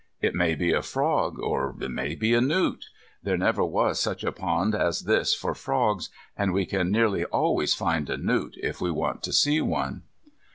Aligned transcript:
It 0.19 0.33
may 0.33 0.55
be 0.55 0.71
a 0.73 0.81
frog, 0.81 1.37
or 1.39 1.75
it 1.79 1.89
may 1.91 2.15
be 2.15 2.33
a 2.33 2.41
newt. 2.41 2.85
There 3.21 3.37
never 3.37 3.63
was 3.63 3.99
such 3.99 4.23
a 4.23 4.31
pond 4.31 4.73
as 4.73 5.01
this 5.01 5.35
for 5.35 5.53
frogs, 5.53 6.09
and 6.35 6.53
we 6.53 6.65
can 6.65 6.89
nearly 6.89 7.23
always 7.25 7.75
find 7.75 8.09
a 8.09 8.17
newt, 8.17 8.55
if 8.63 8.81
we 8.81 8.89
want 8.89 9.21
to 9.21 9.31
see 9.31 9.61
one. 9.61 10.01